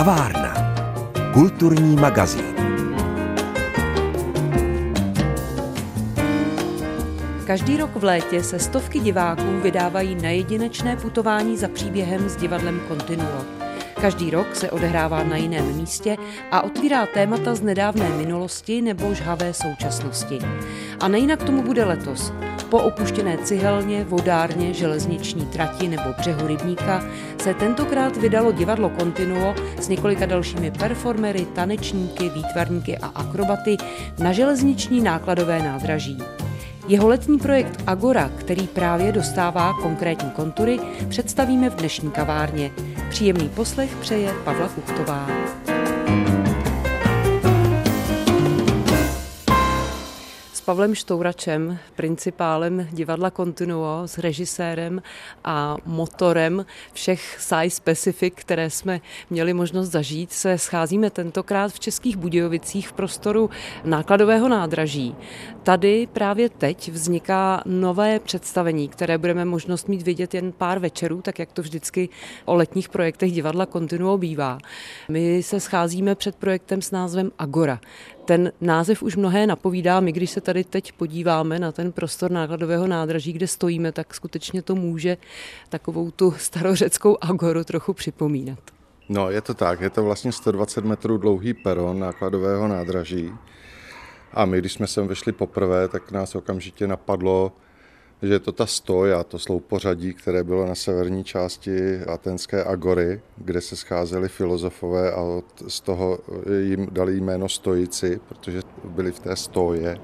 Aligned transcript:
Kavárna. 0.00 0.54
Kulturní 1.32 1.96
magazín. 1.96 2.54
Každý 7.46 7.76
rok 7.76 7.90
v 7.96 8.04
létě 8.04 8.42
se 8.42 8.58
stovky 8.58 9.00
diváků 9.00 9.60
vydávají 9.62 10.14
na 10.14 10.28
jedinečné 10.28 10.96
putování 10.96 11.56
za 11.56 11.68
příběhem 11.68 12.28
s 12.28 12.36
divadlem 12.36 12.80
Continuo. 12.88 13.44
Každý 14.00 14.30
rok 14.30 14.56
se 14.56 14.70
odehrává 14.70 15.22
na 15.22 15.36
jiném 15.36 15.76
místě 15.76 16.16
a 16.50 16.62
otvírá 16.62 17.06
témata 17.06 17.54
z 17.54 17.60
nedávné 17.60 18.08
minulosti 18.08 18.82
nebo 18.82 19.14
žhavé 19.14 19.54
současnosti. 19.54 20.38
A 21.00 21.08
nejinak 21.08 21.42
tomu 21.42 21.62
bude 21.62 21.84
letos. 21.84 22.32
Po 22.70 22.78
opuštěné 22.78 23.38
cihelně, 23.38 24.04
vodárně, 24.04 24.74
železniční 24.74 25.46
trati 25.46 25.88
nebo 25.88 26.02
břehu 26.18 26.46
rybníka 26.46 27.04
se 27.38 27.54
tentokrát 27.54 28.16
vydalo 28.16 28.52
divadlo 28.52 28.92
Continuo 28.98 29.54
s 29.80 29.88
několika 29.88 30.26
dalšími 30.26 30.70
performery, 30.70 31.46
tanečníky, 31.54 32.28
výtvarníky 32.28 32.98
a 32.98 33.06
akrobaty 33.06 33.76
na 34.18 34.32
železniční 34.32 35.00
nákladové 35.00 35.62
nádraží. 35.62 36.18
Jeho 36.88 37.08
letní 37.08 37.38
projekt 37.38 37.82
Agora, 37.86 38.30
který 38.36 38.66
právě 38.66 39.12
dostává 39.12 39.74
konkrétní 39.82 40.30
kontury, 40.30 40.80
představíme 41.08 41.70
v 41.70 41.74
dnešní 41.74 42.10
kavárně. 42.10 42.70
Příjemný 43.08 43.48
poslech 43.48 43.96
přeje 43.96 44.34
Pavla 44.44 44.68
Kuchtová. 44.68 45.26
Pavlem 50.70 50.94
Štouračem, 50.94 51.78
principálem 51.96 52.88
divadla 52.92 53.30
Continuo, 53.30 54.02
s 54.06 54.18
režisérem 54.18 55.02
a 55.44 55.76
motorem 55.86 56.66
všech 56.92 57.40
sci 57.40 57.70
specific, 57.70 58.34
které 58.36 58.70
jsme 58.70 59.00
měli 59.30 59.52
možnost 59.52 59.88
zažít, 59.88 60.32
se 60.32 60.58
scházíme 60.58 61.10
tentokrát 61.10 61.72
v 61.72 61.80
Českých 61.80 62.16
Budějovicích 62.16 62.88
v 62.88 62.92
prostoru 62.92 63.50
nákladového 63.84 64.48
nádraží. 64.48 65.14
Tady 65.62 66.08
právě 66.12 66.48
teď 66.48 66.88
vzniká 66.92 67.62
nové 67.66 68.18
představení, 68.18 68.88
které 68.88 69.18
budeme 69.18 69.44
možnost 69.44 69.88
mít 69.88 70.02
vidět 70.02 70.34
jen 70.34 70.52
pár 70.52 70.78
večerů, 70.78 71.22
tak 71.22 71.38
jak 71.38 71.52
to 71.52 71.62
vždycky 71.62 72.08
o 72.44 72.54
letních 72.54 72.88
projektech 72.88 73.32
divadla 73.32 73.66
Continuo 73.66 74.18
bývá. 74.18 74.58
My 75.08 75.42
se 75.42 75.60
scházíme 75.60 76.14
před 76.14 76.36
projektem 76.36 76.82
s 76.82 76.90
názvem 76.90 77.30
Agora. 77.38 77.80
Ten 78.30 78.52
název 78.60 79.02
už 79.02 79.16
mnohé 79.16 79.46
napovídá. 79.46 80.00
My, 80.00 80.12
když 80.12 80.30
se 80.30 80.40
tady 80.40 80.64
teď 80.64 80.92
podíváme 80.92 81.58
na 81.58 81.72
ten 81.72 81.92
prostor 81.92 82.30
nákladového 82.30 82.86
nádraží, 82.86 83.32
kde 83.32 83.46
stojíme, 83.46 83.92
tak 83.92 84.14
skutečně 84.14 84.62
to 84.62 84.74
může 84.74 85.16
takovou 85.68 86.10
tu 86.10 86.34
starořeckou 86.38 87.18
agoru 87.20 87.64
trochu 87.64 87.92
připomínat. 87.92 88.58
No, 89.08 89.30
je 89.30 89.40
to 89.40 89.54
tak. 89.54 89.80
Je 89.80 89.90
to 89.90 90.04
vlastně 90.04 90.32
120 90.32 90.84
metrů 90.84 91.18
dlouhý 91.18 91.54
peron 91.54 91.98
nákladového 91.98 92.68
nádraží. 92.68 93.32
A 94.32 94.44
my, 94.44 94.58
když 94.58 94.72
jsme 94.72 94.86
sem 94.86 95.08
vešli 95.08 95.32
poprvé, 95.32 95.88
tak 95.88 96.10
nás 96.10 96.34
okamžitě 96.34 96.86
napadlo, 96.86 97.52
že 98.22 98.32
je 98.32 98.38
to 98.38 98.52
ta 98.52 98.66
stoja, 98.66 99.24
to 99.24 99.38
sloupořadí, 99.38 100.14
které 100.14 100.44
bylo 100.44 100.66
na 100.66 100.74
severní 100.74 101.24
části 101.24 102.00
atenské 102.00 102.64
agory, 102.64 103.20
kde 103.36 103.60
se 103.60 103.76
scházeli 103.76 104.28
filozofové 104.28 105.12
a 105.12 105.20
od, 105.20 105.44
z 105.68 105.80
toho 105.80 106.18
jim 106.62 106.88
dali 106.90 107.16
jméno 107.16 107.48
stojici, 107.48 108.20
protože 108.28 108.62
byli 108.84 109.12
v 109.12 109.18
té 109.18 109.36
stoje 109.36 109.96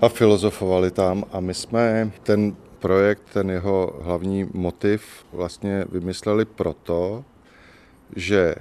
a 0.00 0.08
filozofovali 0.08 0.90
tam. 0.90 1.24
A 1.32 1.40
my 1.40 1.54
jsme 1.54 2.10
ten 2.22 2.56
projekt, 2.78 3.22
ten 3.32 3.50
jeho 3.50 4.00
hlavní 4.02 4.50
motiv 4.54 5.24
vlastně 5.32 5.84
vymysleli 5.92 6.44
proto, 6.44 7.24
že 8.16 8.54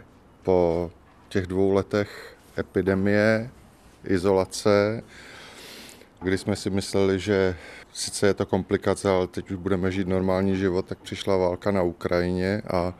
po 0.43 0.91
těch 1.29 1.47
dvou 1.47 1.71
letech 1.71 2.35
epidemie, 2.57 3.49
izolace, 4.03 5.03
kdy 6.21 6.37
jsme 6.37 6.55
si 6.55 6.69
mysleli, 6.69 7.19
že 7.19 7.55
sice 7.95 8.27
je 8.27 8.33
to 8.33 8.45
komplikace, 8.45 9.09
ale 9.09 9.27
teď 9.27 9.51
už 9.51 9.57
budeme 9.57 9.91
žít 9.91 10.07
normální 10.07 10.57
život, 10.57 10.85
tak 10.85 10.99
přišla 10.99 11.37
válka 11.37 11.71
na 11.71 11.81
Ukrajině 11.81 12.61
a 12.73 12.93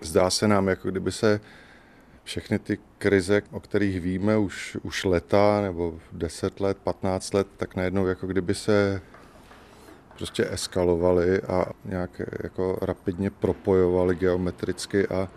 zdá 0.00 0.30
se 0.30 0.48
nám, 0.48 0.68
jako 0.68 0.90
kdyby 0.90 1.12
se 1.12 1.40
všechny 2.24 2.58
ty 2.58 2.78
krize, 2.98 3.42
o 3.50 3.60
kterých 3.60 4.00
víme 4.00 4.38
už, 4.38 4.76
už 4.82 5.04
leta 5.04 5.60
nebo 5.60 5.94
10 6.12 6.60
let, 6.60 6.78
15 6.84 7.34
let, 7.34 7.46
tak 7.56 7.76
najednou 7.76 8.06
jako 8.06 8.26
kdyby 8.26 8.54
se 8.54 9.00
prostě 10.16 10.48
eskalovaly 10.50 11.42
a 11.42 11.64
nějak 11.84 12.20
jako 12.42 12.78
rapidně 12.82 13.30
propojovaly 13.30 14.14
geometricky. 14.14 15.06
A 15.06 15.28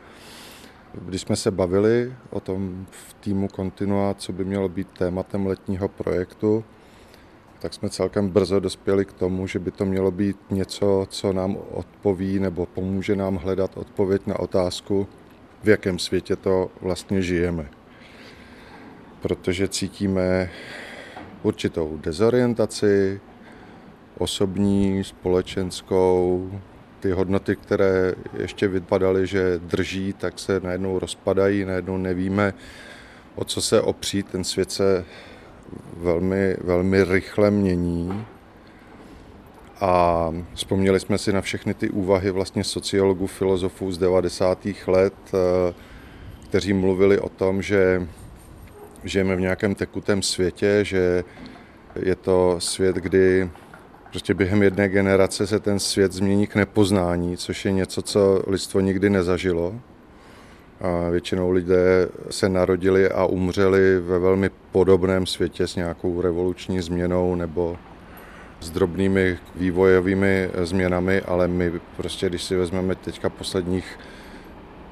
když 0.93 1.21
jsme 1.21 1.35
se 1.35 1.51
bavili 1.51 2.13
o 2.29 2.39
tom 2.39 2.87
v 2.91 3.13
týmu 3.13 3.47
Continua, 3.47 4.13
co 4.13 4.33
by 4.33 4.45
mělo 4.45 4.69
být 4.69 4.87
tématem 4.87 5.45
letního 5.45 5.87
projektu, 5.87 6.63
tak 7.61 7.73
jsme 7.73 7.89
celkem 7.89 8.29
brzo 8.29 8.59
dospěli 8.59 9.05
k 9.05 9.13
tomu, 9.13 9.47
že 9.47 9.59
by 9.59 9.71
to 9.71 9.85
mělo 9.85 10.11
být 10.11 10.37
něco, 10.49 11.07
co 11.09 11.33
nám 11.33 11.57
odpoví 11.71 12.39
nebo 12.39 12.65
pomůže 12.65 13.15
nám 13.15 13.35
hledat 13.35 13.77
odpověď 13.77 14.27
na 14.27 14.39
otázku, 14.39 15.07
v 15.63 15.69
jakém 15.69 15.99
světě 15.99 16.35
to 16.35 16.71
vlastně 16.81 17.21
žijeme. 17.21 17.69
Protože 19.21 19.67
cítíme 19.67 20.49
určitou 21.43 21.97
dezorientaci, 21.97 23.21
osobní, 24.17 25.03
společenskou, 25.03 26.51
ty 26.99 27.11
hodnoty, 27.11 27.55
které 27.55 28.13
ještě 28.37 28.67
vypadaly, 28.67 29.27
že 29.27 29.59
drží, 29.59 30.13
tak 30.13 30.39
se 30.39 30.59
najednou 30.59 30.99
rozpadají, 30.99 31.65
najednou 31.65 31.97
nevíme, 31.97 32.53
o 33.35 33.45
co 33.45 33.61
se 33.61 33.81
opřít. 33.81 34.29
Ten 34.29 34.43
svět 34.43 34.71
se 34.71 35.05
velmi, 35.97 36.57
velmi 36.63 37.03
rychle 37.03 37.51
mění. 37.51 38.25
A 39.79 40.33
vzpomněli 40.53 40.99
jsme 40.99 41.17
si 41.17 41.33
na 41.33 41.41
všechny 41.41 41.73
ty 41.73 41.89
úvahy 41.89 42.31
vlastně 42.31 42.63
sociologů, 42.63 43.27
filozofů 43.27 43.91
z 43.91 43.97
90. 43.97 44.87
let, 44.87 45.13
eh, 45.33 45.73
kteří 46.43 46.73
mluvili 46.73 47.19
o 47.19 47.29
tom, 47.29 47.61
že 47.61 48.07
žijeme 49.03 49.35
v 49.35 49.41
nějakém 49.41 49.75
tekutém 49.75 50.21
světě, 50.21 50.79
že 50.81 51.23
je 51.95 52.15
to 52.15 52.55
svět, 52.59 52.95
kdy 52.95 53.49
prostě 54.09 54.33
během 54.33 54.63
jedné 54.63 54.89
generace 54.89 55.47
se 55.47 55.59
ten 55.59 55.79
svět 55.79 56.11
změní 56.11 56.47
k 56.47 56.55
nepoznání, 56.55 57.37
což 57.37 57.65
je 57.65 57.71
něco, 57.71 58.01
co 58.01 58.43
lidstvo 58.47 58.79
nikdy 58.79 59.09
nezažilo. 59.09 59.75
Většinou 61.11 61.51
lidé 61.51 62.09
se 62.29 62.49
narodili 62.49 63.09
a 63.09 63.25
umřeli 63.25 63.99
ve 63.99 64.19
velmi 64.19 64.49
podobném 64.71 65.25
světě 65.25 65.67
s 65.67 65.75
nějakou 65.75 66.21
revoluční 66.21 66.81
změnou 66.81 67.35
nebo 67.35 67.77
s 68.59 68.69
drobnými 68.69 69.37
vývojovými 69.55 70.49
změnami, 70.63 71.21
ale 71.21 71.47
my 71.47 71.71
prostě, 71.97 72.29
když 72.29 72.43
si 72.43 72.55
vezmeme 72.55 72.95
teďka 72.95 73.29
posledních 73.29 73.99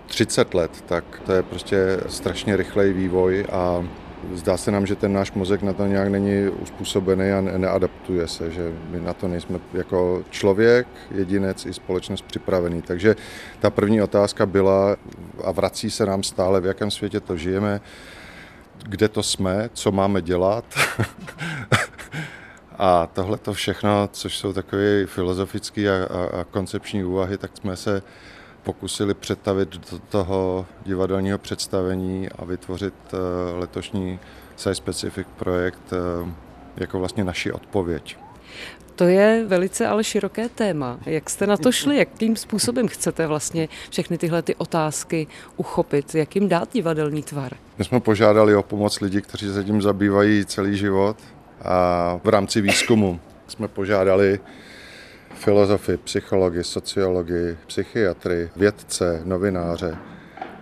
30 0.08 0.54
let, 0.54 0.84
tak 0.88 1.04
to 1.26 1.34
je 1.34 1.44
prostě 1.44 2.00
strašně 2.08 2.58
rychlej 2.58 2.94
vývoj 2.94 3.46
a 3.52 3.88
zdá 4.34 4.58
se 4.58 4.72
nám, 4.72 4.86
že 4.86 4.96
ten 4.96 5.14
náš 5.14 5.32
mozek 5.32 5.62
na 5.62 5.74
to 5.74 5.86
nějak 5.86 6.08
není 6.08 6.50
uspůsobený 6.50 7.32
a 7.32 7.42
neadaptuje 7.42 8.28
se, 8.28 8.52
že 8.52 8.74
my 8.90 9.00
na 9.00 9.14
to 9.14 9.28
nejsme 9.28 9.60
jako 9.74 10.24
člověk, 10.30 10.88
jedinec 11.12 11.66
i 11.66 11.74
společnost 11.74 12.22
připravený. 12.22 12.82
Takže 12.82 13.16
ta 13.60 13.70
první 13.70 14.02
otázka 14.02 14.46
byla 14.46 14.96
a 15.44 15.52
vrací 15.52 15.90
se 15.90 16.06
nám 16.06 16.24
stále, 16.24 16.62
v 16.62 16.66
jakém 16.66 16.92
světě 16.92 17.20
to 17.20 17.38
žijeme, 17.38 17.82
kde 18.86 19.08
to 19.08 19.24
jsme, 19.24 19.70
co 19.74 19.92
máme 19.92 20.22
dělat. 20.22 20.66
a 22.78 23.08
tohle 23.08 23.38
to 23.38 23.54
všechno, 23.54 24.10
což 24.12 24.38
jsou 24.38 24.54
takové 24.54 25.06
filozofické 25.06 25.90
a, 25.90 26.06
a, 26.06 26.40
a 26.42 26.44
koncepční 26.44 27.04
úvahy, 27.04 27.38
tak 27.38 27.58
jsme 27.58 27.76
se 27.76 28.02
pokusili 28.74 29.14
přetavit 29.14 29.92
do 29.92 30.00
toho 30.10 30.66
divadelního 30.86 31.38
představení 31.38 32.30
a 32.30 32.46
vytvořit 32.46 32.94
eh, 33.14 33.18
letošní 33.60 34.20
Site 34.56 34.76
Specific 34.76 35.28
projekt 35.36 35.94
eh, 35.94 36.32
jako 36.78 37.00
vlastně 37.00 37.24
naši 37.24 37.52
odpověď. 37.52 38.18
To 38.96 39.04
je 39.04 39.46
velice 39.48 39.88
ale 39.88 40.04
široké 40.04 40.50
téma. 40.50 41.00
Jak 41.06 41.30
jste 41.30 41.48
na 41.48 41.58
to 41.58 41.72
šli? 41.72 41.98
Jakým 41.98 42.36
způsobem 42.36 42.88
chcete 42.88 43.28
vlastně 43.28 43.70
všechny 43.90 44.18
tyhle 44.18 44.42
ty 44.42 44.56
otázky 44.56 45.28
uchopit? 45.58 46.16
Jak 46.16 46.36
jim 46.36 46.50
dát 46.50 46.74
divadelní 46.74 47.24
tvar? 47.24 47.52
My 47.78 47.86
jsme 47.86 48.00
požádali 48.00 48.56
o 48.56 48.64
pomoc 48.64 49.02
lidí, 49.02 49.22
kteří 49.22 49.54
se 49.54 49.64
tím 49.64 49.82
zabývají 49.82 50.46
celý 50.46 50.78
život 50.78 51.18
a 51.62 52.20
v 52.24 52.30
rámci 52.30 52.62
výzkumu 52.62 53.20
jsme 53.48 53.68
požádali 53.68 54.40
filozofy, 55.40 55.98
psychologi, 55.98 56.64
sociologi, 56.64 57.58
psychiatry, 57.68 58.50
vědce, 58.56 59.22
novináře, 59.26 59.98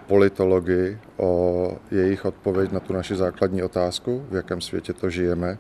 politologi 0.08 0.98
o 1.18 1.72
jejich 1.92 2.26
odpověď 2.26 2.72
na 2.72 2.80
tu 2.80 2.94
naši 2.94 3.16
základní 3.16 3.64
otázku, 3.64 4.26
v 4.30 4.36
jakém 4.36 4.62
světě 4.62 4.94
to 4.94 5.10
žijeme. 5.10 5.58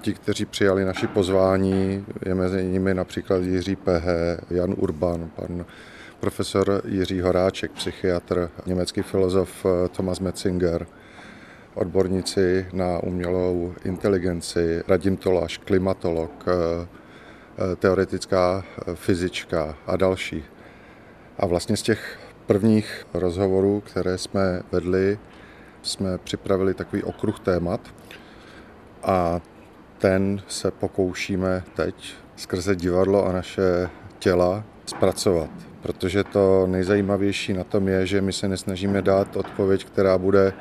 Ti, 0.00 0.14
kteří 0.14 0.44
přijali 0.44 0.84
naši 0.84 1.06
pozvání, 1.06 2.06
je 2.26 2.34
mezi 2.34 2.64
nimi 2.64 2.94
například 2.94 3.42
Jiří 3.42 3.76
Pehe, 3.76 4.40
Jan 4.50 4.74
Urban, 4.78 5.30
pan 5.36 5.64
profesor 6.20 6.82
Jiří 6.84 7.20
Horáček, 7.20 7.70
psychiatr, 7.70 8.50
německý 8.66 9.02
filozof 9.02 9.66
eh, 9.66 9.88
Thomas 9.88 10.20
Metzinger, 10.20 10.86
odborníci 11.74 12.66
na 12.72 12.98
umělou 12.98 13.74
inteligenci, 13.84 14.82
Radim 14.88 15.16
Toláš, 15.16 15.58
klimatolog, 15.58 16.44
eh, 16.46 16.86
teoretická 17.76 18.64
fyzička 18.94 19.76
a 19.86 19.96
další. 19.96 20.44
A 21.38 21.46
vlastně 21.46 21.76
z 21.76 21.82
těch 21.82 22.18
prvních 22.46 23.06
rozhovorů, 23.14 23.80
které 23.80 24.18
jsme 24.18 24.62
vedli, 24.72 25.18
jsme 25.82 26.18
připravili 26.18 26.74
takový 26.74 27.02
okruh 27.02 27.40
témat 27.40 27.80
a 29.02 29.40
ten 29.98 30.42
se 30.48 30.70
pokoušíme 30.70 31.64
teď 31.76 32.14
skrze 32.36 32.76
divadlo 32.76 33.26
a 33.26 33.32
naše 33.32 33.90
těla 34.18 34.64
zpracovat. 34.86 35.50
Protože 35.82 36.24
to 36.24 36.66
nejzajímavější 36.66 37.52
na 37.52 37.64
tom 37.64 37.88
je, 37.88 38.06
že 38.06 38.20
my 38.20 38.32
se 38.32 38.48
nesnažíme 38.48 39.02
dát 39.02 39.36
odpověď, 39.36 39.84
která 39.84 40.18
bude 40.18 40.52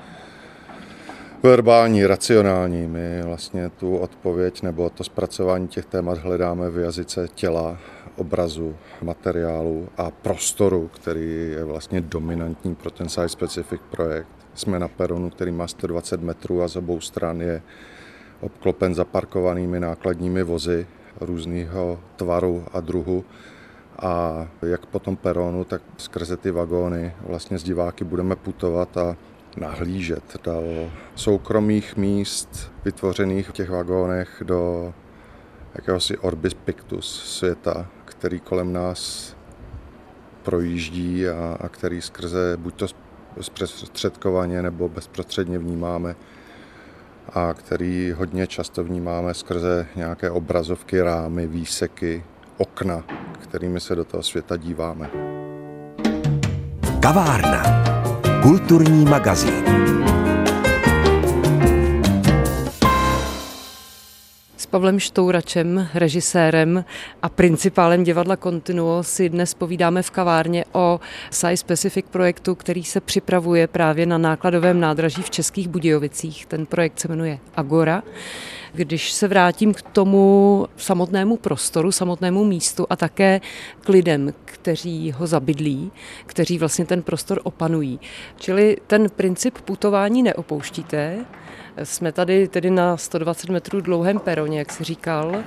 verbální, 1.43 2.05
racionální. 2.05 2.87
My 2.87 3.21
vlastně 3.23 3.69
tu 3.69 3.97
odpověď 3.97 4.61
nebo 4.61 4.89
to 4.89 5.03
zpracování 5.03 5.67
těch 5.67 5.85
témat 5.85 6.17
hledáme 6.17 6.69
v 6.69 6.77
jazyce 6.77 7.27
těla, 7.35 7.77
obrazu, 8.15 8.75
materiálu 9.01 9.89
a 9.97 10.11
prostoru, 10.11 10.89
který 10.93 11.51
je 11.51 11.63
vlastně 11.63 12.01
dominantní 12.01 12.75
pro 12.75 12.91
ten 12.91 13.09
site 13.09 13.29
specific 13.29 13.81
projekt. 13.91 14.27
Jsme 14.53 14.79
na 14.79 14.87
peronu, 14.87 15.29
který 15.29 15.51
má 15.51 15.67
120 15.67 16.21
metrů 16.21 16.63
a 16.63 16.67
z 16.67 16.75
obou 16.75 16.99
stran 16.99 17.41
je 17.41 17.61
obklopen 18.41 18.95
zaparkovanými 18.95 19.79
nákladními 19.79 20.43
vozy 20.43 20.87
různého 21.21 21.99
tvaru 22.15 22.65
a 22.73 22.79
druhu. 22.79 23.25
A 23.99 24.47
jak 24.61 24.85
po 24.85 24.99
tom 24.99 25.15
peronu, 25.15 25.63
tak 25.63 25.81
skrze 25.97 26.37
ty 26.37 26.51
vagóny 26.51 27.13
vlastně 27.27 27.57
s 27.57 27.63
diváky 27.63 28.03
budeme 28.03 28.35
putovat 28.35 28.97
a 28.97 29.15
nahlížet 29.57 30.37
do 30.43 30.61
soukromých 31.15 31.97
míst 31.97 32.71
vytvořených 32.85 33.49
v 33.49 33.53
těch 33.53 33.69
vagónech 33.69 34.43
do 34.45 34.93
jakéhosi 35.75 36.17
orbis 36.17 36.53
pictus 36.53 37.23
světa, 37.37 37.87
který 38.05 38.39
kolem 38.39 38.73
nás 38.73 39.35
projíždí 40.43 41.27
a, 41.27 41.57
a 41.59 41.69
který 41.69 42.01
skrze 42.01 42.57
buď 42.57 42.75
to 42.75 42.87
zprostředkovaně 43.41 44.61
nebo 44.61 44.89
bezprostředně 44.89 45.59
vnímáme 45.59 46.15
a 47.33 47.53
který 47.53 48.11
hodně 48.11 48.47
často 48.47 48.83
vnímáme 48.83 49.33
skrze 49.33 49.87
nějaké 49.95 50.31
obrazovky, 50.31 51.01
rámy, 51.01 51.47
výseky, 51.47 52.23
okna, 52.57 53.03
kterými 53.39 53.79
se 53.79 53.95
do 53.95 54.05
toho 54.05 54.23
světa 54.23 54.57
díváme. 54.57 55.09
Kavárna. 56.99 58.02
Kulturní 58.43 59.05
magazín. 59.05 59.63
Pavlem 64.73 64.99
Štouračem, 64.99 65.87
režisérem 65.93 66.85
a 67.21 67.29
principálem 67.29 68.03
divadla 68.03 68.37
Continuo 68.37 69.03
si 69.03 69.29
dnes 69.29 69.53
povídáme 69.53 70.01
v 70.01 70.11
kavárně 70.11 70.65
o 70.71 70.99
Sci 71.31 71.57
Specific 71.57 72.05
projektu, 72.11 72.55
který 72.55 72.83
se 72.83 73.01
připravuje 73.01 73.67
právě 73.67 74.05
na 74.05 74.17
nákladovém 74.17 74.79
nádraží 74.79 75.21
v 75.21 75.29
Českých 75.29 75.67
Budějovicích. 75.67 76.45
Ten 76.45 76.65
projekt 76.65 76.99
se 76.99 77.07
jmenuje 77.07 77.39
Agora. 77.55 78.03
Když 78.73 79.11
se 79.11 79.27
vrátím 79.27 79.73
k 79.73 79.81
tomu 79.81 80.65
samotnému 80.77 81.37
prostoru, 81.37 81.91
samotnému 81.91 82.43
místu 82.45 82.87
a 82.89 82.95
také 82.95 83.41
k 83.81 83.89
lidem, 83.89 84.33
kteří 84.45 85.11
ho 85.11 85.27
zabydlí, 85.27 85.91
kteří 86.25 86.57
vlastně 86.57 86.85
ten 86.85 87.01
prostor 87.01 87.39
opanují. 87.43 87.99
Čili 88.35 88.77
ten 88.87 89.09
princip 89.09 89.57
putování 89.57 90.23
neopouštíte, 90.23 91.25
jsme 91.83 92.11
tady 92.11 92.47
tedy 92.47 92.69
na 92.69 92.97
120 92.97 93.49
metrů 93.49 93.81
dlouhém 93.81 94.19
peroně, 94.19 94.59
jak 94.59 94.71
si 94.71 94.83
říkal. 94.83 95.43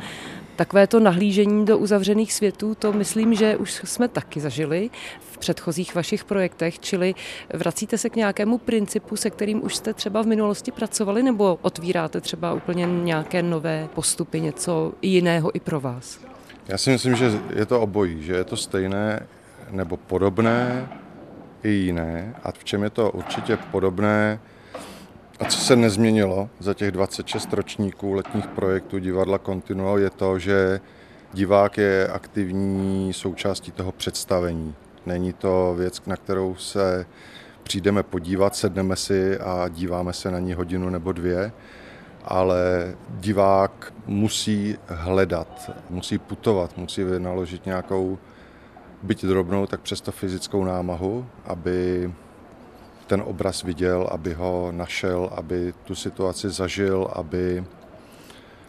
Takové 0.56 0.86
to 0.86 1.00
nahlížení 1.00 1.64
do 1.64 1.78
uzavřených 1.78 2.32
světů, 2.32 2.74
to 2.74 2.92
myslím, 2.92 3.34
že 3.34 3.56
už 3.56 3.80
jsme 3.84 4.08
taky 4.08 4.40
zažili 4.40 4.90
v 5.20 5.38
předchozích 5.38 5.94
vašich 5.94 6.24
projektech, 6.24 6.78
čili 6.78 7.14
vracíte 7.54 7.98
se 7.98 8.10
k 8.10 8.16
nějakému 8.16 8.58
principu, 8.58 9.16
se 9.16 9.30
kterým 9.30 9.64
už 9.64 9.76
jste 9.76 9.94
třeba 9.94 10.22
v 10.22 10.26
minulosti 10.26 10.72
pracovali, 10.72 11.22
nebo 11.22 11.58
otvíráte 11.62 12.20
třeba 12.20 12.52
úplně 12.52 12.86
nějaké 12.86 13.42
nové 13.42 13.88
postupy, 13.94 14.40
něco 14.40 14.92
jiného 15.02 15.56
i 15.56 15.60
pro 15.60 15.80
vás? 15.80 16.20
Já 16.68 16.78
si 16.78 16.90
myslím, 16.90 17.14
že 17.16 17.40
je 17.54 17.66
to 17.66 17.80
obojí, 17.80 18.22
že 18.22 18.32
je 18.32 18.44
to 18.44 18.56
stejné 18.56 19.26
nebo 19.70 19.96
podobné 19.96 20.88
i 21.62 21.70
jiné. 21.70 22.34
A 22.42 22.52
v 22.52 22.64
čem 22.64 22.82
je 22.82 22.90
to 22.90 23.10
určitě 23.10 23.56
podobné, 23.56 24.40
a 25.40 25.44
co 25.44 25.58
se 25.58 25.76
nezměnilo 25.76 26.48
za 26.58 26.74
těch 26.74 26.90
26 26.90 27.52
ročníků 27.52 28.12
letních 28.12 28.46
projektů 28.46 28.98
divadla 28.98 29.38
Continuo 29.38 29.98
je 29.98 30.10
to, 30.10 30.38
že 30.38 30.80
divák 31.32 31.78
je 31.78 32.08
aktivní 32.08 33.12
součástí 33.12 33.72
toho 33.72 33.92
představení. 33.92 34.74
Není 35.06 35.32
to 35.32 35.74
věc, 35.78 36.02
na 36.06 36.16
kterou 36.16 36.54
se 36.54 37.06
přijdeme 37.62 38.02
podívat, 38.02 38.56
sedneme 38.56 38.96
si 38.96 39.38
a 39.38 39.68
díváme 39.68 40.12
se 40.12 40.30
na 40.30 40.38
ní 40.38 40.54
hodinu 40.54 40.90
nebo 40.90 41.12
dvě, 41.12 41.52
ale 42.24 42.94
divák 43.08 43.92
musí 44.06 44.78
hledat, 44.86 45.70
musí 45.90 46.18
putovat, 46.18 46.76
musí 46.76 47.04
vynaložit 47.04 47.66
nějakou, 47.66 48.18
byť 49.02 49.24
drobnou, 49.24 49.66
tak 49.66 49.80
přesto 49.80 50.12
fyzickou 50.12 50.64
námahu, 50.64 51.26
aby 51.44 52.10
ten 53.06 53.22
obraz 53.26 53.62
viděl, 53.62 54.08
aby 54.10 54.34
ho 54.34 54.72
našel, 54.72 55.30
aby 55.34 55.74
tu 55.84 55.94
situaci 55.94 56.50
zažil, 56.50 57.10
aby 57.12 57.64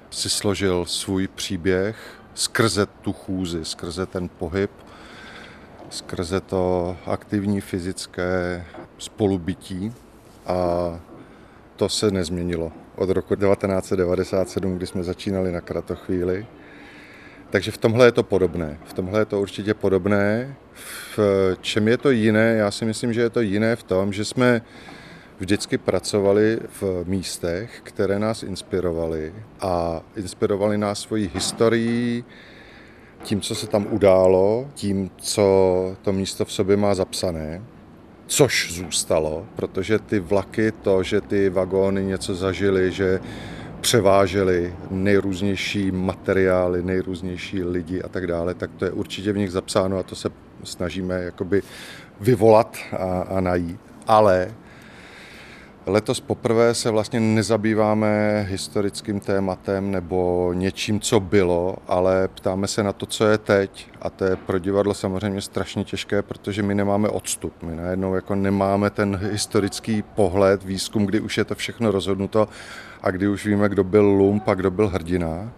si 0.10 0.30
složil 0.30 0.86
svůj 0.86 1.28
příběh 1.28 2.18
skrze 2.34 2.86
tu 2.86 3.14
chůzi, 3.14 3.66
skrze 3.66 4.06
ten 4.06 4.30
pohyb, 4.30 4.72
skrze 5.90 6.42
to 6.42 6.98
aktivní 7.06 7.62
fyzické 7.62 8.66
spolubytí 8.98 9.94
a 10.46 10.56
to 11.76 11.90
se 11.90 12.12
nezměnilo 12.12 12.72
od 12.96 13.10
roku 13.10 13.36
1997, 13.36 14.78
kdy 14.78 14.88
jsme 14.88 15.04
začínali 15.04 15.52
na 15.52 15.62
kratochvíli. 15.62 16.48
Takže 17.50 17.72
v 17.72 17.78
tomhle 17.78 18.08
je 18.08 18.12
to 18.12 18.24
podobné. 18.24 18.80
V 18.86 18.94
tomhle 18.94 19.22
je 19.22 19.26
to 19.26 19.42
určitě 19.42 19.74
podobné. 19.74 20.56
V 21.18 21.20
čem 21.62 21.88
je 21.88 21.98
to 21.98 22.10
jiné? 22.12 22.56
Já 22.58 22.72
si 22.72 22.86
myslím, 22.86 23.14
že 23.14 23.22
je 23.22 23.30
to 23.30 23.42
jiné 23.42 23.76
v 23.76 23.84
tom, 23.84 24.14
že 24.14 24.26
jsme 24.26 24.62
vždycky 25.40 25.78
pracovali 25.78 26.60
v 26.82 27.04
místech, 27.06 27.80
které 27.84 28.20
nás 28.20 28.44
inspirovaly 28.44 29.34
a 29.62 30.02
inspirovali 30.16 30.78
nás 30.78 31.00
svojí 31.00 31.32
historií, 31.34 32.24
tím, 33.24 33.42
co 33.42 33.56
se 33.56 33.68
tam 33.68 33.88
událo, 33.90 34.70
tím, 34.74 35.12
co 35.18 35.96
to 36.02 36.14
místo 36.14 36.46
v 36.46 36.52
sobě 36.52 36.78
má 36.78 36.96
zapsané, 36.96 37.62
což 38.28 38.74
zůstalo, 38.74 39.46
protože 39.56 40.00
ty 40.00 40.20
vlaky, 40.20 40.72
to, 40.72 41.04
že 41.04 41.22
ty 41.22 41.50
vagóny 41.50 42.06
něco 42.06 42.36
zažili, 42.36 42.92
že 42.92 43.20
převáželi 43.88 44.74
nejrůznější 44.92 45.92
materiály, 45.92 46.84
nejrůznější 46.84 47.64
lidi 47.64 48.02
a 48.02 48.08
tak 48.08 48.28
dále, 48.28 48.54
tak 48.54 48.72
to 48.78 48.86
je 48.86 48.92
určitě 48.92 49.32
v 49.32 49.38
nich 49.38 49.52
zapsáno 49.52 49.98
a 49.98 50.04
to 50.04 50.16
se 50.16 50.30
snažíme 50.64 51.24
jakoby 51.24 51.62
vyvolat 52.20 52.78
a, 52.92 53.22
a 53.22 53.40
najít. 53.40 53.80
Ale 54.08 54.52
Letos 55.90 56.20
poprvé 56.20 56.74
se 56.74 56.90
vlastně 56.92 57.20
nezabýváme 57.20 58.42
historickým 58.50 59.20
tématem 59.20 59.92
nebo 59.92 60.52
něčím, 60.54 61.00
co 61.00 61.20
bylo, 61.20 61.76
ale 61.88 62.28
ptáme 62.28 62.68
se 62.68 62.84
na 62.84 62.94
to, 62.94 63.06
co 63.06 63.28
je 63.28 63.38
teď. 63.38 63.90
A 64.02 64.10
to 64.10 64.26
je 64.26 64.36
pro 64.36 64.60
divadlo 64.60 64.94
samozřejmě 64.94 65.42
strašně 65.42 65.84
těžké, 65.84 66.22
protože 66.22 66.64
my 66.64 66.76
nemáme 66.76 67.10
odstup. 67.10 67.54
My 67.64 67.76
najednou 67.76 68.16
jako 68.16 68.36
nemáme 68.36 68.90
ten 68.90 69.20
historický 69.32 70.02
pohled, 70.02 70.64
výzkum, 70.64 71.06
kdy 71.06 71.20
už 71.20 71.38
je 71.38 71.46
to 71.46 71.56
všechno 71.56 71.92
rozhodnuto 71.92 72.48
a 73.02 73.12
kdy 73.12 73.28
už 73.28 73.46
víme, 73.46 73.70
kdo 73.70 73.84
byl 73.84 74.04
lump 74.04 74.48
a 74.48 74.54
kdo 74.54 74.72
byl 74.72 74.88
hrdina. 74.88 75.52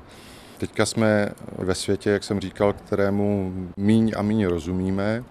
Teďka 0.58 0.86
jsme 0.86 1.30
ve 1.58 1.76
světě, 1.76 2.10
jak 2.10 2.24
jsem 2.24 2.40
říkal, 2.40 2.74
kterému 2.74 3.54
míň 3.78 4.14
a 4.18 4.22
míň 4.22 4.46
rozumíme 4.46 5.24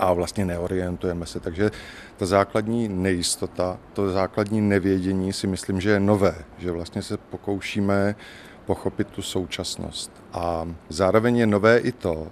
a 0.00 0.12
vlastně 0.12 0.44
neorientujeme 0.44 1.26
se. 1.26 1.40
Takže 1.40 1.70
ta 2.16 2.26
základní 2.26 2.88
nejistota, 2.88 3.78
to 3.92 4.10
základní 4.10 4.60
nevědění 4.60 5.32
si 5.32 5.46
myslím, 5.46 5.80
že 5.80 5.90
je 5.90 6.00
nové, 6.00 6.34
že 6.58 6.70
vlastně 6.70 7.02
se 7.02 7.16
pokoušíme 7.16 8.14
pochopit 8.66 9.08
tu 9.08 9.22
současnost. 9.22 10.12
A 10.32 10.68
zároveň 10.88 11.36
je 11.36 11.46
nové 11.46 11.78
i 11.78 11.92
to, 11.92 12.28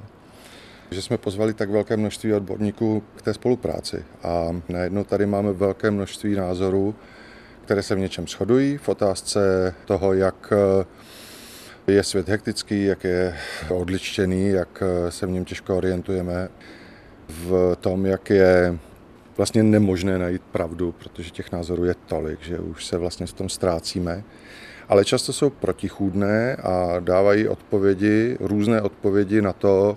že 0.90 1.02
jsme 1.02 1.18
pozvali 1.18 1.54
tak 1.54 1.70
velké 1.70 1.96
množství 1.96 2.34
odborníků 2.34 3.02
k 3.16 3.22
té 3.22 3.34
spolupráci. 3.34 4.04
A 4.22 4.60
najednou 4.68 5.04
tady 5.04 5.26
máme 5.26 5.52
velké 5.52 5.90
množství 5.90 6.34
názorů, 6.34 6.94
které 7.64 7.82
se 7.82 7.94
v 7.94 7.98
něčem 7.98 8.26
shodují 8.26 8.78
v 8.78 8.88
otázce 8.88 9.74
toho, 9.84 10.14
jak 10.14 10.52
je 11.86 12.02
svět 12.02 12.28
hektický, 12.28 12.84
jak 12.84 13.04
je 13.04 13.36
odličtěný, 13.70 14.48
jak 14.48 14.82
se 15.08 15.26
v 15.26 15.30
něm 15.30 15.44
těžko 15.44 15.76
orientujeme 15.76 16.48
v 17.28 17.76
tom, 17.80 18.06
jak 18.06 18.30
je 18.30 18.78
vlastně 19.36 19.62
nemožné 19.62 20.18
najít 20.18 20.42
pravdu, 20.52 20.92
protože 20.92 21.30
těch 21.30 21.52
názorů 21.52 21.84
je 21.84 21.94
tolik, 22.06 22.42
že 22.42 22.58
už 22.58 22.86
se 22.86 22.98
vlastně 22.98 23.26
v 23.26 23.32
tom 23.32 23.48
ztrácíme. 23.48 24.24
Ale 24.88 25.04
často 25.04 25.32
jsou 25.32 25.50
protichůdné 25.50 26.56
a 26.56 27.00
dávají 27.00 27.48
odpovědi, 27.48 28.36
různé 28.40 28.82
odpovědi 28.82 29.42
na 29.42 29.52
to, 29.52 29.96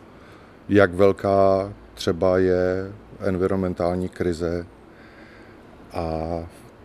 jak 0.70 0.94
velká 0.94 1.74
třeba 1.94 2.38
je 2.38 2.92
environmentální 3.20 4.10
krize 4.10 4.66
a 5.92 6.16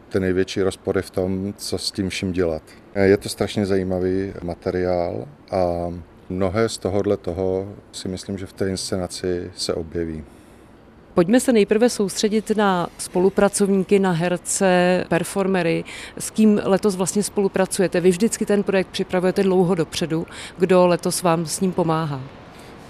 ten 0.08 0.22
největší 0.22 0.62
rozpor 0.62 0.96
je 0.96 1.02
v 1.02 1.10
tom, 1.10 1.54
co 1.56 1.78
s 1.78 1.92
tím 1.92 2.08
vším 2.08 2.32
dělat. 2.32 2.62
Je 2.94 3.16
to 3.16 3.28
strašně 3.28 3.66
zajímavý 3.66 4.32
materiál 4.42 5.28
a 5.50 5.92
mnohé 6.28 6.68
z 6.68 6.78
tohohle 6.78 7.16
toho 7.16 7.68
si 7.92 8.08
myslím, 8.08 8.38
že 8.38 8.46
v 8.46 8.52
té 8.52 8.68
inscenaci 8.68 9.50
se 9.56 9.74
objeví. 9.74 10.24
Pojďme 11.14 11.40
se 11.40 11.52
nejprve 11.52 11.90
soustředit 11.90 12.56
na 12.56 12.88
spolupracovníky, 12.98 13.98
na 13.98 14.10
herce, 14.10 15.04
performery. 15.08 15.84
S 16.18 16.30
kým 16.30 16.60
letos 16.64 16.96
vlastně 16.96 17.22
spolupracujete? 17.22 18.00
Vy 18.00 18.10
vždycky 18.10 18.46
ten 18.46 18.62
projekt 18.62 18.88
připravujete 18.88 19.42
dlouho 19.42 19.74
dopředu. 19.74 20.26
Kdo 20.58 20.86
letos 20.86 21.22
vám 21.22 21.46
s 21.46 21.60
ním 21.60 21.72
pomáhá? 21.72 22.20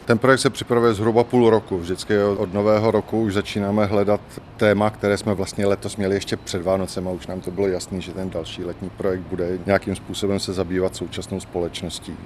Ten 0.04 0.18
projekt 0.18 0.40
se 0.40 0.50
připravuje 0.50 0.94
zhruba 0.94 1.24
půl 1.24 1.50
roku. 1.50 1.78
Vždycky 1.78 2.18
od 2.18 2.54
nového 2.54 2.90
roku 2.90 3.20
už 3.20 3.34
začínáme 3.34 3.86
hledat 3.86 4.20
téma, 4.56 4.90
které 4.90 5.16
jsme 5.18 5.34
vlastně 5.34 5.66
letos 5.66 5.96
měli 5.96 6.14
ještě 6.14 6.36
před 6.36 6.62
Vánocem 6.62 7.08
a 7.08 7.10
už 7.10 7.26
nám 7.26 7.40
to 7.40 7.50
bylo 7.50 7.68
jasné, 7.68 8.00
že 8.00 8.12
ten 8.12 8.30
další 8.30 8.64
letní 8.64 8.90
projekt 8.90 9.20
bude 9.20 9.58
nějakým 9.66 9.96
způsobem 9.96 10.40
se 10.40 10.52
zabývat 10.52 10.96
současnou 10.96 11.40
společností. 11.40 12.16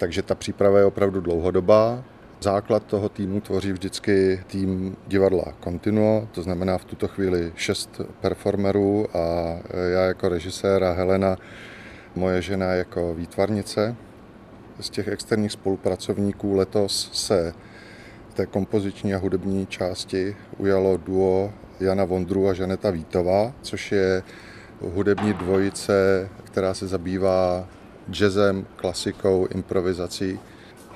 Takže 0.00 0.22
ta 0.22 0.34
příprava 0.34 0.78
je 0.78 0.84
opravdu 0.84 1.20
dlouhodobá. 1.20 2.04
Základ 2.40 2.82
toho 2.82 3.08
týmu 3.08 3.40
tvoří 3.40 3.72
vždycky 3.72 4.44
tým 4.46 4.96
divadla 5.08 5.44
Continuo, 5.64 6.28
to 6.32 6.42
znamená 6.42 6.78
v 6.78 6.84
tuto 6.84 7.08
chvíli 7.08 7.52
šest 7.56 8.00
performerů 8.20 9.16
a 9.16 9.56
já 9.92 10.04
jako 10.04 10.28
režisér 10.28 10.84
a 10.84 10.92
Helena, 10.92 11.36
moje 12.14 12.42
žena 12.42 12.66
jako 12.72 13.14
výtvarnice. 13.14 13.96
Z 14.80 14.90
těch 14.90 15.08
externích 15.08 15.52
spolupracovníků 15.52 16.54
letos 16.54 17.10
se 17.12 17.54
té 18.34 18.46
kompoziční 18.46 19.14
a 19.14 19.18
hudební 19.18 19.66
části 19.66 20.36
ujalo 20.58 20.96
duo 20.96 21.52
Jana 21.80 22.04
Vondru 22.04 22.48
a 22.48 22.54
Žaneta 22.54 22.90
Vítová, 22.90 23.52
což 23.62 23.92
je 23.92 24.22
hudební 24.80 25.32
dvojice, 25.32 26.28
která 26.44 26.74
se 26.74 26.86
zabývá 26.86 27.68
jazzem, 28.08 28.66
klasikou, 28.76 29.46
improvizací. 29.46 30.38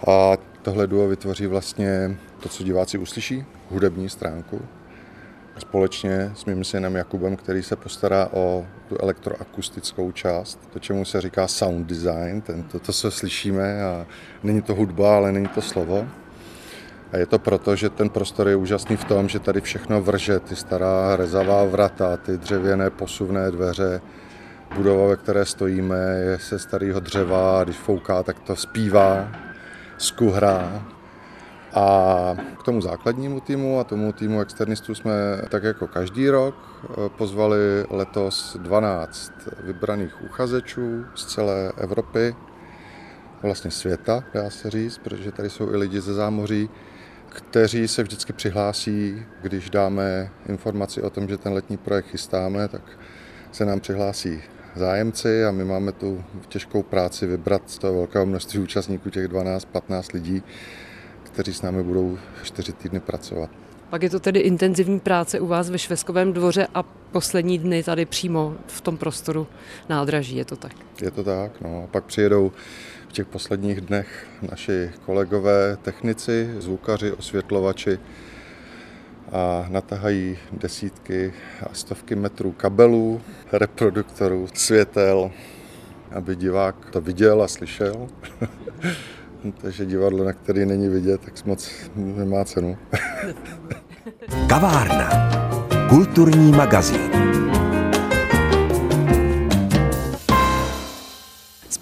A 0.06 0.36
tohle 0.62 0.86
duo 0.86 1.08
vytvoří 1.08 1.46
vlastně 1.46 2.16
to, 2.40 2.48
co 2.48 2.64
diváci 2.64 2.98
uslyší, 2.98 3.44
hudební 3.70 4.08
stránku. 4.08 4.60
Společně 5.58 6.32
s 6.34 6.44
mým 6.44 6.64
synem 6.64 6.94
Jakubem, 6.94 7.36
který 7.36 7.62
se 7.62 7.76
postará 7.76 8.28
o 8.32 8.66
tu 8.88 8.96
elektroakustickou 9.00 10.12
část, 10.12 10.68
to, 10.72 10.78
čemu 10.78 11.04
se 11.04 11.20
říká 11.20 11.48
sound 11.48 11.86
design, 11.86 12.40
ten, 12.40 12.62
to, 12.62 12.78
to, 12.78 12.92
co 12.92 13.10
slyšíme 13.10 13.84
a 13.84 14.06
není 14.42 14.62
to 14.62 14.74
hudba, 14.74 15.16
ale 15.16 15.32
není 15.32 15.48
to 15.48 15.62
slovo. 15.62 16.08
A 17.12 17.16
je 17.16 17.26
to 17.26 17.38
proto, 17.38 17.76
že 17.76 17.90
ten 17.90 18.10
prostor 18.10 18.48
je 18.48 18.56
úžasný 18.56 18.96
v 18.96 19.04
tom, 19.04 19.28
že 19.28 19.38
tady 19.38 19.60
všechno 19.60 20.02
vrže, 20.02 20.40
ty 20.40 20.56
stará 20.56 21.16
rezavá 21.16 21.64
vrata, 21.64 22.16
ty 22.16 22.38
dřevěné 22.38 22.90
posuvné 22.90 23.50
dveře, 23.50 24.00
budova, 24.74 25.06
ve 25.08 25.16
které 25.16 25.44
stojíme, 25.44 25.96
je 25.96 26.38
se 26.38 26.58
starého 26.58 27.00
dřeva 27.00 27.64
když 27.64 27.76
fouká, 27.76 28.22
tak 28.22 28.38
to 28.38 28.56
zpívá, 28.56 29.28
skuhrá. 29.98 30.86
A 31.74 32.36
k 32.60 32.62
tomu 32.62 32.80
základnímu 32.80 33.40
týmu 33.40 33.80
a 33.80 33.84
tomu 33.84 34.12
týmu 34.12 34.40
externistů 34.40 34.94
jsme 34.94 35.12
tak 35.48 35.62
jako 35.62 35.86
každý 35.86 36.30
rok 36.30 36.54
pozvali 37.16 37.58
letos 37.90 38.56
12 38.60 39.32
vybraných 39.62 40.22
uchazečů 40.22 41.04
z 41.14 41.24
celé 41.24 41.72
Evropy, 41.76 42.34
vlastně 43.42 43.70
světa, 43.70 44.24
dá 44.34 44.50
se 44.50 44.70
říct, 44.70 44.98
protože 44.98 45.32
tady 45.32 45.50
jsou 45.50 45.70
i 45.72 45.76
lidi 45.76 46.00
ze 46.00 46.14
zámoří, 46.14 46.70
kteří 47.28 47.88
se 47.88 48.02
vždycky 48.02 48.32
přihlásí, 48.32 49.26
když 49.42 49.70
dáme 49.70 50.30
informaci 50.46 51.02
o 51.02 51.10
tom, 51.10 51.28
že 51.28 51.38
ten 51.38 51.52
letní 51.52 51.76
projekt 51.76 52.06
chystáme, 52.06 52.68
tak 52.68 52.82
se 53.52 53.64
nám 53.64 53.80
přihlásí 53.80 54.42
zájemci 54.76 55.44
a 55.44 55.50
my 55.50 55.64
máme 55.64 55.92
tu 55.92 56.24
těžkou 56.48 56.82
práci 56.82 57.26
vybrat 57.26 57.62
z 57.66 57.78
toho 57.78 57.94
velkého 57.94 58.26
množství 58.26 58.60
účastníků, 58.60 59.10
těch 59.10 59.28
12-15 59.28 60.14
lidí, 60.14 60.42
kteří 61.22 61.54
s 61.54 61.62
námi 61.62 61.82
budou 61.82 62.18
čtyři 62.42 62.72
týdny 62.72 63.00
pracovat. 63.00 63.50
Pak 63.90 64.02
je 64.02 64.10
to 64.10 64.20
tedy 64.20 64.40
intenzivní 64.40 65.00
práce 65.00 65.40
u 65.40 65.46
vás 65.46 65.70
ve 65.70 65.78
Šveskovém 65.78 66.32
dvoře 66.32 66.66
a 66.74 66.82
poslední 66.82 67.58
dny 67.58 67.82
tady 67.82 68.04
přímo 68.04 68.54
v 68.66 68.80
tom 68.80 68.96
prostoru 68.96 69.46
nádraží, 69.88 70.36
je 70.36 70.44
to 70.44 70.56
tak? 70.56 70.72
Je 71.02 71.10
to 71.10 71.24
tak, 71.24 71.60
no. 71.60 71.82
A 71.84 71.86
pak 71.86 72.04
přijedou 72.04 72.52
v 73.08 73.12
těch 73.12 73.26
posledních 73.26 73.80
dnech 73.80 74.26
naši 74.50 74.90
kolegové, 75.06 75.76
technici, 75.82 76.54
zvukaři, 76.58 77.12
osvětlovači, 77.12 77.98
a 79.34 79.66
natahají 79.68 80.38
desítky 80.52 81.32
a 81.62 81.74
stovky 81.74 82.14
metrů 82.16 82.52
kabelů, 82.52 83.20
reproduktorů, 83.52 84.48
světel, 84.54 85.30
aby 86.10 86.36
divák 86.36 86.76
to 86.90 87.00
viděl 87.00 87.42
a 87.42 87.48
slyšel. 87.48 88.08
Takže 89.60 89.86
divadlo, 89.86 90.24
na 90.24 90.32
který 90.32 90.66
není 90.66 90.88
vidět, 90.88 91.20
tak 91.20 91.44
moc 91.44 91.70
nemá 91.96 92.44
cenu. 92.44 92.78
Kavárna. 94.48 95.10
Kulturní 95.88 96.52
magazín. 96.52 97.10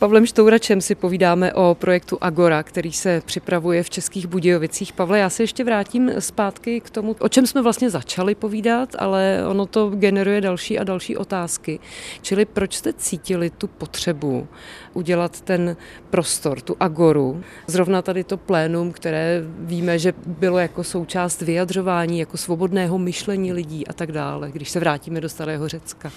Pavlem 0.03 0.27
Štouračem 0.27 0.81
si 0.81 0.95
povídáme 0.95 1.53
o 1.53 1.75
projektu 1.75 2.19
Agora, 2.21 2.63
který 2.63 2.93
se 2.93 3.23
připravuje 3.25 3.83
v 3.83 3.91
Českých 3.91 4.27
Budějovicích. 4.27 4.93
Pavle, 4.93 5.19
já 5.19 5.31
se 5.31 5.43
ještě 5.43 5.65
vrátím 5.65 6.11
zpátky 6.19 6.81
k 6.81 6.91
tomu, 6.91 7.17
o 7.21 7.29
čem 7.29 7.47
jsme 7.47 7.63
vlastně 7.63 7.91
začali 7.91 8.35
povídat, 8.35 8.97
ale 8.99 9.39
ono 9.49 9.67
to 9.67 9.91
generuje 9.91 10.41
další 10.41 10.79
a 10.79 10.85
další 10.85 11.17
otázky. 11.17 11.79
Čili 12.23 12.45
proč 12.45 12.75
jste 12.75 12.93
cítili 12.93 13.51
tu 13.51 13.67
potřebu 13.67 14.49
udělat 14.93 15.41
ten 15.41 15.77
prostor, 16.11 16.61
tu 16.61 16.77
Agoru, 16.81 17.43
zrovna 17.67 18.03
tady 18.03 18.25
to 18.25 18.37
plénum, 18.37 18.93
které 18.93 19.43
víme, 19.59 19.99
že 19.99 20.15
bylo 20.27 20.59
jako 20.59 20.85
součást 20.85 21.43
vyjadřování, 21.43 22.19
jako 22.19 22.37
svobodného 22.37 22.99
myšlení 22.99 23.53
lidí 23.53 23.87
a 23.87 23.93
tak 23.93 24.13
dále, 24.13 24.51
když 24.51 24.71
se 24.71 24.81
vrátíme 24.81 25.21
do 25.21 25.29
Starého 25.29 25.69
Řecka. 25.69 26.13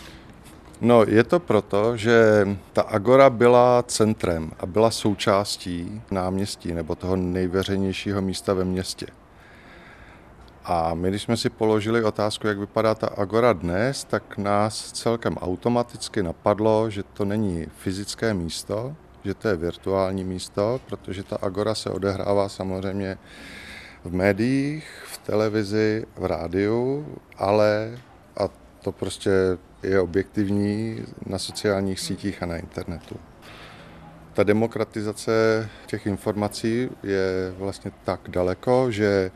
No, 0.86 1.02
je 1.08 1.24
to 1.24 1.40
proto, 1.40 1.98
že 1.98 2.48
ta 2.74 2.82
Agora 2.82 3.30
byla 3.30 3.84
centrem 3.88 4.52
a 4.60 4.66
byla 4.66 4.92
součástí 4.92 6.02
náměstí 6.12 6.74
nebo 6.74 6.96
toho 6.96 7.16
nejveřejnějšího 7.16 8.22
místa 8.22 8.54
ve 8.54 8.66
městě. 8.66 9.06
A 10.66 10.94
my, 10.94 11.10
když 11.10 11.22
jsme 11.22 11.38
si 11.38 11.50
položili 11.50 12.04
otázku, 12.04 12.48
jak 12.48 12.58
vypadá 12.58 12.96
ta 12.96 13.08
Agora 13.08 13.54
dnes, 13.54 14.04
tak 14.04 14.38
nás 14.38 14.92
celkem 14.92 15.38
automaticky 15.38 16.24
napadlo, 16.24 16.90
že 16.90 17.04
to 17.04 17.26
není 17.26 17.66
fyzické 17.78 18.34
místo, 18.34 18.96
že 19.24 19.34
to 19.34 19.48
je 19.48 19.56
virtuální 19.56 20.24
místo, 20.24 20.80
protože 20.86 21.24
ta 21.24 21.38
Agora 21.42 21.76
se 21.76 21.90
odehrává 21.90 22.50
samozřejmě 22.50 23.18
v 24.04 24.14
médiích, 24.14 24.88
v 25.06 25.18
televizi, 25.18 26.06
v 26.18 26.26
rádiu, 26.26 27.06
ale, 27.38 27.98
to 28.86 28.92
prostě 28.92 29.32
je 29.84 30.00
objektivní 30.00 31.00
na 31.26 31.40
sociálních 31.40 32.00
sítích 32.00 32.44
a 32.44 32.46
na 32.46 32.58
internetu. 32.58 33.16
Ta 34.34 34.44
demokratizace 34.44 35.32
těch 35.86 36.06
informací 36.06 36.90
je 37.04 37.54
vlastně 37.58 37.92
tak 38.04 38.20
daleko, 38.28 38.92
že 38.92 39.32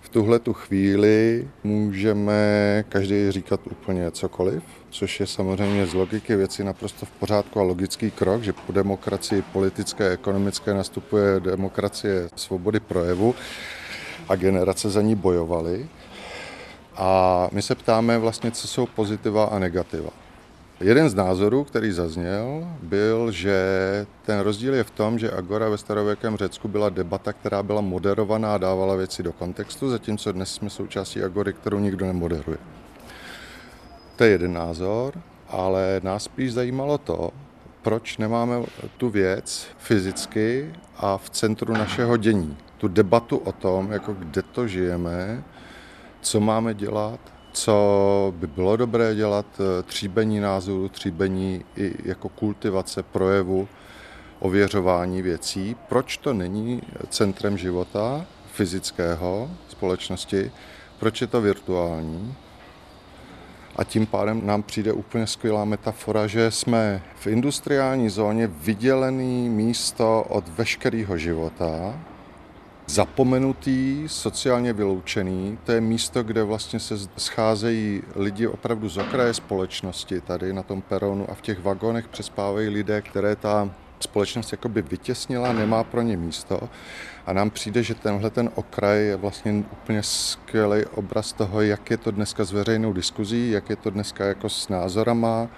v 0.00 0.08
tuhle 0.08 0.38
tu 0.38 0.52
chvíli 0.52 1.48
můžeme 1.64 2.84
každý 2.88 3.30
říkat 3.30 3.60
úplně 3.66 4.10
cokoliv, 4.10 4.62
což 4.90 5.20
je 5.20 5.26
samozřejmě 5.26 5.86
z 5.86 5.94
logiky 5.94 6.36
věci 6.36 6.64
naprosto 6.64 7.06
v 7.06 7.10
pořádku 7.10 7.60
a 7.60 7.62
logický 7.62 8.10
krok, 8.10 8.42
že 8.42 8.52
po 8.52 8.72
demokracii 8.72 9.42
politické 9.42 10.08
a 10.08 10.12
ekonomické 10.12 10.74
nastupuje 10.74 11.40
demokracie 11.40 12.28
svobody 12.36 12.80
projevu 12.80 13.34
a 14.28 14.36
generace 14.36 14.90
za 14.90 15.02
ní 15.02 15.14
bojovaly. 15.14 15.88
A 16.98 17.48
my 17.52 17.62
se 17.62 17.74
ptáme 17.74 18.18
vlastně, 18.18 18.50
co 18.50 18.68
jsou 18.68 18.86
pozitiva 18.86 19.44
a 19.44 19.58
negativa. 19.58 20.10
Jeden 20.80 21.10
z 21.10 21.14
názorů, 21.14 21.64
který 21.64 21.92
zazněl, 21.92 22.68
byl, 22.82 23.32
že 23.32 23.56
ten 24.26 24.40
rozdíl 24.40 24.74
je 24.74 24.84
v 24.84 24.90
tom, 24.90 25.18
že 25.18 25.30
Agora 25.30 25.68
ve 25.68 25.78
starověkém 25.78 26.36
Řecku 26.36 26.68
byla 26.68 26.88
debata, 26.88 27.32
která 27.32 27.62
byla 27.62 27.80
moderovaná 27.80 28.54
a 28.54 28.58
dávala 28.58 28.96
věci 28.96 29.22
do 29.22 29.32
kontextu, 29.32 29.90
zatímco 29.90 30.32
dnes 30.32 30.54
jsme 30.54 30.70
součástí 30.70 31.22
Agory, 31.22 31.52
kterou 31.52 31.78
nikdo 31.78 32.06
nemoderuje. 32.06 32.58
To 34.16 34.24
je 34.24 34.30
jeden 34.30 34.52
názor, 34.52 35.14
ale 35.48 36.00
nás 36.04 36.24
spíš 36.24 36.52
zajímalo 36.52 36.98
to, 36.98 37.30
proč 37.82 38.18
nemáme 38.18 38.62
tu 38.96 39.10
věc 39.10 39.66
fyzicky 39.78 40.72
a 40.96 41.18
v 41.18 41.30
centru 41.30 41.72
našeho 41.72 42.16
dění. 42.16 42.56
Tu 42.78 42.88
debatu 42.88 43.36
o 43.36 43.52
tom, 43.52 43.92
jako 43.92 44.12
kde 44.12 44.42
to 44.42 44.68
žijeme, 44.68 45.44
co 46.20 46.40
máme 46.40 46.74
dělat, 46.74 47.20
co 47.52 48.34
by 48.36 48.46
bylo 48.46 48.76
dobré 48.76 49.14
dělat, 49.14 49.46
tříbení 49.84 50.40
názoru, 50.40 50.88
tříbení 50.88 51.64
i 51.76 51.94
jako 52.04 52.28
kultivace 52.28 53.02
projevu, 53.02 53.68
ověřování 54.38 55.22
věcí. 55.22 55.76
Proč 55.88 56.16
to 56.16 56.32
není 56.32 56.82
centrem 57.08 57.58
života 57.58 58.26
fyzického 58.52 59.50
společnosti, 59.68 60.52
proč 60.98 61.20
je 61.20 61.26
to 61.26 61.40
virtuální? 61.40 62.34
A 63.76 63.84
tím 63.84 64.06
pádem 64.06 64.46
nám 64.46 64.62
přijde 64.62 64.92
úplně 64.92 65.26
skvělá 65.26 65.64
metafora, 65.64 66.26
že 66.26 66.50
jsme 66.50 67.02
v 67.16 67.26
industriální 67.26 68.08
zóně 68.08 68.46
vydělený 68.46 69.48
místo 69.48 70.22
od 70.28 70.48
veškerého 70.48 71.18
života, 71.18 72.00
zapomenutý, 72.88 74.04
sociálně 74.06 74.72
vyloučený. 74.72 75.58
To 75.64 75.72
je 75.72 75.80
místo, 75.80 76.22
kde 76.22 76.42
vlastně 76.42 76.80
se 76.80 76.94
scházejí 77.16 78.02
lidi 78.16 78.46
opravdu 78.46 78.88
z 78.88 78.96
okraje 78.96 79.34
společnosti 79.34 80.20
tady 80.20 80.52
na 80.52 80.62
tom 80.62 80.82
peronu 80.82 81.30
a 81.30 81.34
v 81.34 81.40
těch 81.40 81.62
vagonech 81.62 82.08
přespávají 82.08 82.68
lidé, 82.68 83.02
které 83.02 83.36
ta 83.36 83.70
společnost 84.00 84.52
jakoby 84.52 84.82
vytěsnila, 84.82 85.52
nemá 85.52 85.84
pro 85.84 86.02
ně 86.02 86.16
místo. 86.16 86.68
A 87.26 87.32
nám 87.32 87.50
přijde, 87.50 87.82
že 87.82 87.94
tenhle 87.94 88.30
ten 88.30 88.50
okraj 88.54 89.06
je 89.06 89.16
vlastně 89.16 89.64
úplně 89.72 90.02
skvělý 90.02 90.84
obraz 90.84 91.32
toho, 91.32 91.62
jak 91.62 91.90
je 91.90 91.96
to 91.96 92.10
dneska 92.10 92.44
s 92.44 92.52
veřejnou 92.52 92.92
diskuzí, 92.92 93.50
jak 93.50 93.70
je 93.70 93.76
to 93.76 93.90
dneska 93.90 94.24
jako 94.24 94.48
s 94.48 94.68
názorama 94.68 95.48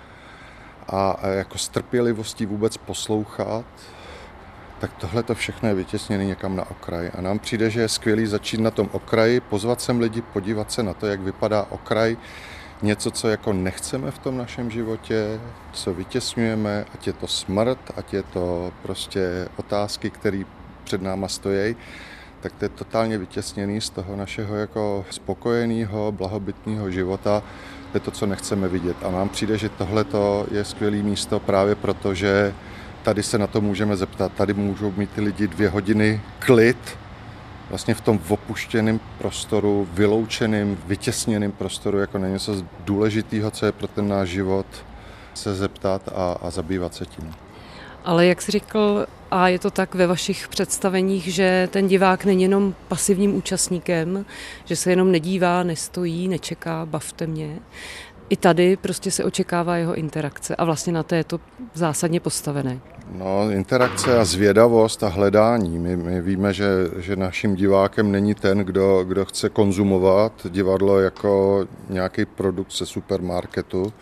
a 0.88 1.28
jako 1.28 1.58
s 1.58 1.68
trpělivostí 1.68 2.46
vůbec 2.46 2.76
poslouchat 2.76 3.64
tak 4.80 4.90
tohle 4.94 5.22
to 5.22 5.34
všechno 5.34 5.68
je 5.68 5.74
vytěsněné 5.74 6.24
někam 6.24 6.56
na 6.56 6.70
okraj. 6.70 7.10
A 7.14 7.20
nám 7.20 7.38
přijde, 7.38 7.70
že 7.70 7.80
je 7.80 7.88
skvělý 7.88 8.26
začít 8.26 8.60
na 8.60 8.70
tom 8.70 8.88
okraji, 8.92 9.40
pozvat 9.40 9.80
sem 9.80 10.00
lidi, 10.00 10.22
podívat 10.22 10.72
se 10.72 10.82
na 10.82 10.94
to, 10.94 11.06
jak 11.06 11.20
vypadá 11.20 11.66
okraj, 11.70 12.16
něco, 12.82 13.10
co 13.10 13.28
jako 13.28 13.52
nechceme 13.52 14.10
v 14.10 14.18
tom 14.18 14.36
našem 14.36 14.70
životě, 14.70 15.40
co 15.72 15.94
vytěsňujeme, 15.94 16.84
ať 16.94 17.06
je 17.06 17.12
to 17.12 17.26
smrt, 17.26 17.78
ať 17.96 18.12
je 18.12 18.22
to 18.22 18.72
prostě 18.82 19.48
otázky, 19.56 20.10
které 20.10 20.42
před 20.84 21.02
náma 21.02 21.28
stojí, 21.28 21.76
tak 22.40 22.52
to 22.52 22.64
je 22.64 22.68
totálně 22.68 23.18
vytěsněný 23.18 23.80
z 23.80 23.90
toho 23.90 24.16
našeho 24.16 24.56
jako 24.56 25.04
spokojeného, 25.10 26.12
blahobytného 26.12 26.90
života. 26.90 27.42
To 27.92 27.96
je 27.96 28.00
to, 28.00 28.10
co 28.10 28.26
nechceme 28.26 28.68
vidět. 28.68 28.96
A 29.02 29.10
nám 29.10 29.28
přijde, 29.28 29.58
že 29.58 29.68
tohle 29.68 30.04
je 30.50 30.64
skvělé 30.64 30.96
místo 30.96 31.40
právě 31.40 31.74
proto, 31.74 32.14
že 32.14 32.54
tady 33.02 33.22
se 33.22 33.38
na 33.38 33.46
to 33.46 33.60
můžeme 33.60 33.96
zeptat. 33.96 34.32
Tady 34.32 34.54
můžou 34.54 34.92
mít 34.96 35.10
ty 35.10 35.20
lidi 35.20 35.48
dvě 35.48 35.68
hodiny 35.68 36.20
klid, 36.38 36.98
vlastně 37.68 37.94
v 37.94 38.00
tom 38.00 38.20
opuštěném 38.28 39.00
prostoru, 39.18 39.88
vyloučeným, 39.92 40.78
vytěsněným 40.86 41.52
prostoru, 41.52 41.98
jako 41.98 42.18
na 42.18 42.28
něco 42.28 42.64
důležitého, 42.84 43.50
co 43.50 43.66
je 43.66 43.72
pro 43.72 43.86
ten 43.86 44.08
náš 44.08 44.28
život, 44.28 44.66
se 45.34 45.54
zeptat 45.54 46.08
a, 46.14 46.36
a 46.42 46.50
zabývat 46.50 46.94
se 46.94 47.06
tím. 47.06 47.34
Ale 48.04 48.26
jak 48.26 48.42
jsi 48.42 48.52
říkal, 48.52 49.06
a 49.30 49.48
je 49.48 49.58
to 49.58 49.70
tak 49.70 49.94
ve 49.94 50.06
vašich 50.06 50.48
představeních, 50.48 51.34
že 51.34 51.68
ten 51.72 51.88
divák 51.88 52.24
není 52.24 52.42
jenom 52.42 52.74
pasivním 52.88 53.34
účastníkem, 53.34 54.24
že 54.64 54.76
se 54.76 54.90
jenom 54.90 55.12
nedívá, 55.12 55.62
nestojí, 55.62 56.28
nečeká, 56.28 56.86
bavte 56.86 57.26
mě. 57.26 57.58
I 58.30 58.36
tady 58.36 58.76
prostě 58.76 59.10
se 59.10 59.24
očekává 59.24 59.76
jeho 59.76 59.94
interakce 59.94 60.56
a 60.56 60.64
vlastně 60.64 60.92
na 60.92 61.02
to 61.02 61.14
je 61.14 61.24
to 61.24 61.40
zásadně 61.74 62.20
postavené. 62.20 62.80
No, 63.12 63.50
interakce 63.50 64.18
a 64.18 64.24
zvědavost 64.24 65.02
a 65.02 65.08
hledání. 65.08 65.78
My, 65.78 65.96
my 65.96 66.20
víme, 66.20 66.52
že, 66.52 66.68
že 66.98 67.16
naším 67.16 67.54
divákem 67.54 68.12
není 68.12 68.34
ten, 68.34 68.58
kdo, 68.58 69.04
kdo 69.04 69.24
chce 69.24 69.48
konzumovat 69.48 70.46
divadlo 70.48 71.00
jako 71.00 71.64
nějaký 71.88 72.24
produkt 72.24 72.72
ze 72.72 72.86
supermarketu, 72.86 73.92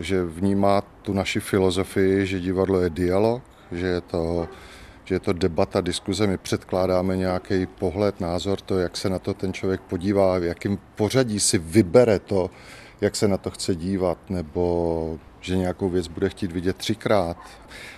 že 0.00 0.24
vnímá 0.24 0.82
tu 1.02 1.12
naši 1.12 1.40
filozofii, 1.40 2.26
že 2.26 2.40
divadlo 2.40 2.80
je 2.80 2.90
dialog, 2.90 3.42
že 3.72 3.86
je 3.86 4.00
to, 4.00 4.48
že 5.04 5.14
je 5.14 5.20
to 5.20 5.32
debata, 5.32 5.80
diskuze. 5.80 6.26
My 6.26 6.38
předkládáme 6.38 7.16
nějaký 7.16 7.66
pohled, 7.66 8.20
názor, 8.20 8.60
to, 8.60 8.78
jak 8.78 8.96
se 8.96 9.08
na 9.08 9.18
to 9.18 9.34
ten 9.34 9.52
člověk 9.52 9.80
podívá, 9.80 10.38
v 10.38 10.44
jakém 10.44 10.78
pořadí 10.96 11.40
si 11.40 11.58
vybere 11.58 12.18
to, 12.18 12.50
jak 13.00 13.16
se 13.16 13.28
na 13.28 13.36
to 13.36 13.50
chce 13.50 13.74
dívat, 13.74 14.18
nebo 14.28 15.18
že 15.40 15.56
nějakou 15.56 15.88
věc 15.88 16.08
bude 16.08 16.28
chtít 16.28 16.52
vidět 16.52 16.76
třikrát, 16.76 17.36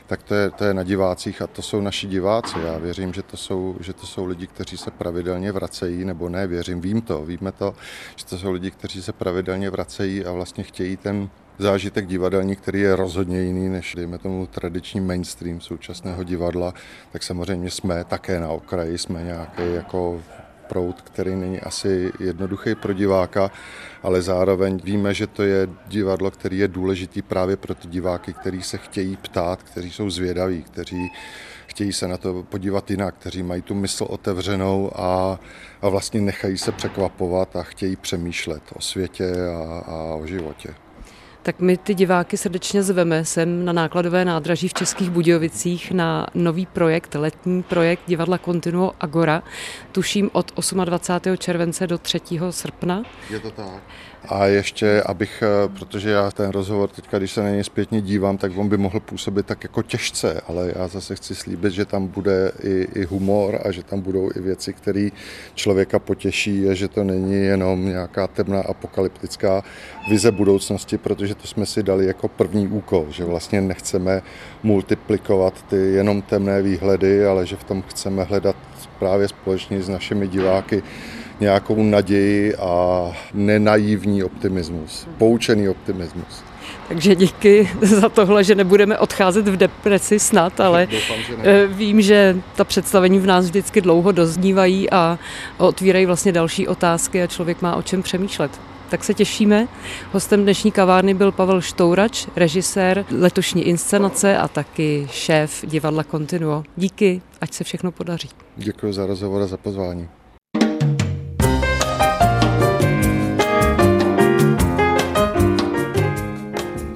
tak 0.07 0.23
to 0.23 0.35
je, 0.35 0.51
to 0.51 0.65
je 0.65 0.75
na 0.75 0.83
divácích 0.83 1.43
a 1.43 1.47
to 1.47 1.63
jsou 1.63 1.81
naši 1.81 2.07
diváci. 2.07 2.59
Já 2.65 2.79
věřím, 2.79 3.13
že 3.13 3.23
to, 3.23 3.37
jsou, 3.37 3.77
že 3.81 3.93
to 3.93 4.07
jsou 4.07 4.25
lidi, 4.25 4.47
kteří 4.47 4.77
se 4.77 4.91
pravidelně 4.91 5.53
vracejí, 5.53 6.05
nebo 6.05 6.29
ne, 6.29 6.47
věřím, 6.47 6.81
vím 6.81 7.03
to, 7.03 7.25
víme 7.25 7.53
to, 7.53 7.75
že 8.17 8.25
to 8.25 8.39
jsou 8.39 8.53
lidi, 8.53 8.71
kteří 8.71 9.03
se 9.03 9.13
pravidelně 9.13 9.71
vracejí 9.71 10.25
a 10.25 10.33
vlastně 10.33 10.65
chtějí 10.65 10.97
ten 10.97 11.31
zážitek 11.59 12.07
divadelní, 12.07 12.57
který 12.57 12.81
je 12.81 12.97
rozhodně 12.97 13.43
jiný 13.43 13.69
než, 13.69 13.95
dejme 13.95 14.19
tomu, 14.19 14.47
tradiční 14.47 15.01
mainstream 15.01 15.61
současného 15.61 16.25
divadla, 16.25 16.75
tak 17.13 17.23
samozřejmě 17.23 17.71
jsme 17.71 18.05
také 18.05 18.41
na 18.41 18.49
okraji, 18.49 18.99
jsme 18.99 19.23
nějaký 19.23 19.75
jako 19.75 20.23
proud, 20.69 21.03
který 21.03 21.37
není 21.37 21.61
asi 21.61 22.13
jednoduchý 22.21 22.75
pro 22.75 22.93
diváka, 22.93 23.51
ale 24.03 24.23
zároveň 24.23 24.81
víme, 24.85 25.15
že 25.15 25.27
to 25.27 25.43
je 25.43 25.69
divadlo, 25.87 26.31
který 26.31 26.59
je 26.59 26.69
důležitý 26.69 27.23
právě 27.23 27.57
pro 27.57 27.75
ty 27.75 27.89
diváky, 27.89 28.33
kteří 28.33 28.63
se 28.63 28.79
chtějí 28.79 29.17
ptát, 29.17 29.63
kteří 29.63 29.91
jsou 29.91 30.11
zvědaví, 30.11 30.63
kteří 30.63 31.11
chtějí 31.67 31.93
se 31.93 32.09
na 32.09 32.17
to 32.17 32.43
podívat 32.43 32.91
jinak, 32.91 33.15
kteří 33.15 33.43
mají 33.43 33.63
tu 33.63 33.75
mysl 33.75 34.07
otevřenou 34.09 34.91
a, 34.95 35.41
a 35.83 35.89
vlastně 35.89 36.21
nechají 36.21 36.59
se 36.59 36.73
překvapovat 36.73 37.57
a 37.57 37.63
chtějí 37.63 37.97
přemýšlet 37.97 38.63
o 38.75 38.81
světě 38.81 39.33
a, 39.55 39.79
a 39.79 39.95
o 40.15 40.27
životě 40.27 40.75
tak 41.43 41.61
my 41.61 41.77
ty 41.77 41.95
diváky 41.95 42.37
srdečně 42.37 42.83
zveme 42.83 43.25
sem 43.25 43.65
na 43.65 43.73
nákladové 43.73 44.25
nádraží 44.25 44.69
v 44.69 44.75
Českých 44.75 45.11
Budějovicích 45.11 45.93
na 45.93 46.27
nový 46.35 46.67
projekt, 46.67 47.15
letní 47.15 47.63
projekt 47.63 48.03
divadla 48.07 48.39
Continuo 48.39 48.93
Agora, 49.01 49.43
tuším 49.93 50.31
od 50.33 50.53
28. 50.85 51.37
července 51.37 51.87
do 51.87 51.99
3. 51.99 52.21
srpna. 52.51 53.03
Je 53.31 53.41
to 53.41 53.51
tak. 53.51 53.83
A 54.29 54.47
ještě, 54.47 55.03
abych, 55.03 55.43
eh, 55.43 55.69
protože 55.79 56.11
já 56.11 56.31
ten 56.31 56.51
rozhovor 56.51 56.89
teďka, 56.89 57.19
když 57.19 57.33
se 57.33 57.43
na 57.43 57.51
něj 57.51 57.65
zpětně 57.65 58.01
dívám, 58.01 58.39
tak 58.39 58.53
on 58.57 58.69
by 58.69 58.77
mohl 58.77 59.01
působit 59.01 59.47
tak 59.47 59.63
jako 59.63 59.83
těžce, 59.83 60.41
ale 60.49 60.73
já 60.77 60.89
zase 60.89 61.17
chci 61.17 61.35
slíbit, 61.35 61.73
že 61.73 61.85
tam 61.85 62.07
bude 62.07 62.53
i, 62.63 62.89
i 62.95 63.05
humor 63.05 63.61
a 63.65 63.71
že 63.71 63.83
tam 63.83 64.01
budou 64.01 64.31
i 64.37 64.41
věci, 64.41 64.73
které 64.73 65.09
člověka 65.55 65.99
potěší 65.99 66.69
a 66.69 66.75
že 66.75 66.89
to 66.89 67.05
není 67.05 67.35
jenom 67.35 67.87
nějaká 67.87 68.27
temná 68.27 68.61
apokalyptická 68.61 69.63
vize 70.11 70.33
budoucnosti, 70.33 70.99
protože 70.99 71.35
to 71.35 71.47
jsme 71.47 71.67
si 71.67 71.83
dali 71.83 72.07
jako 72.07 72.29
první 72.29 72.69
úkol, 72.69 73.07
že 73.11 73.25
vlastně 73.25 73.61
nechceme 73.61 74.23
multiplikovat 74.63 75.63
ty 75.63 75.77
jenom 75.77 76.23
temné 76.23 76.63
výhledy, 76.63 77.27
ale 77.27 77.47
že 77.47 77.57
v 77.57 77.65
tom 77.65 77.83
chceme 77.83 78.23
hledat 78.23 78.57
právě 78.99 79.29
společně 79.29 79.83
s 79.83 79.89
našimi 79.89 80.29
diváky 80.29 80.83
nějakou 81.43 81.83
naději 81.83 82.57
a 82.57 83.07
nenaivní 83.35 84.25
optimismus, 84.25 85.09
poučený 85.19 85.69
optimismus. 85.69 86.43
Takže 86.89 87.15
díky 87.15 87.71
za 87.81 88.09
tohle, 88.09 88.45
že 88.45 88.55
nebudeme 88.55 88.99
odcházet 88.99 89.49
v 89.49 89.57
depresi 89.57 90.19
snad, 90.19 90.61
ale 90.61 90.87
Doufám, 90.91 91.19
že 91.27 91.35
eh, 91.43 91.67
vím, 91.67 92.03
že 92.03 92.37
ta 92.57 92.65
představení 92.65 93.19
v 93.19 93.27
nás 93.27 93.45
vždycky 93.45 93.81
dlouho 93.81 94.13
doznívají 94.13 94.91
a 94.91 95.19
otvírají 95.59 96.07
vlastně 96.07 96.33
další 96.33 96.69
otázky 96.69 97.23
a 97.23 97.27
člověk 97.27 97.63
má 97.63 97.77
o 97.77 97.83
čem 97.83 98.03
přemýšlet. 98.03 98.61
Tak 98.91 99.05
se 99.05 99.15
těšíme. 99.15 99.69
Hostem 100.13 100.43
dnešní 100.43 100.73
kavárny 100.73 101.15
byl 101.15 101.33
Pavel 101.33 101.61
Štourač, 101.61 102.27
režisér 102.37 103.05
letošní 103.11 103.63
inscenace 103.63 104.37
a 104.37 104.49
taky 104.49 105.07
šéf 105.11 105.65
divadla 105.67 106.05
Continuo. 106.05 106.63
Díky, 106.77 107.23
ať 107.41 107.53
se 107.53 107.65
všechno 107.65 107.93
podaří. 107.93 108.29
Děkuji 108.57 108.93
za 108.93 109.07
rozhovor 109.07 109.43
a 109.43 109.47
za 109.47 109.57
pozvání. 109.57 110.09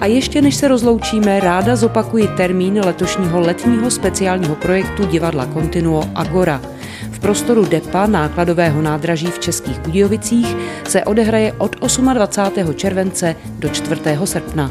A 0.07 0.09
ještě 0.09 0.43
než 0.43 0.57
se 0.57 0.69
rozloučíme, 0.69 1.41
ráda 1.41 1.77
zopakuji 1.77 2.29
termín 2.37 2.81
letošního 2.85 3.41
letního 3.41 3.91
speciálního 3.91 4.55
projektu 4.55 5.07
divadla 5.07 5.47
Continuo 5.47 6.05
Agora. 6.15 6.63
V 7.11 7.19
prostoru 7.19 7.65
DEPA 7.65 8.07
nákladového 8.07 8.83
nádraží 8.83 9.27
v 9.27 9.39
Českých 9.39 9.79
Budějovicích 9.79 10.57
se 10.85 11.05
odehraje 11.05 11.53
od 11.53 11.77
28. 12.15 12.75
července 12.75 13.37
do 13.59 13.69
4. 13.69 14.01
srpna. 14.25 14.71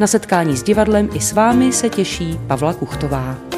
Na 0.00 0.06
setkání 0.06 0.56
s 0.56 0.62
divadlem 0.62 1.08
i 1.14 1.20
s 1.20 1.32
vámi 1.32 1.72
se 1.72 1.88
těší 1.88 2.40
Pavla 2.46 2.72
Kuchtová. 2.72 3.49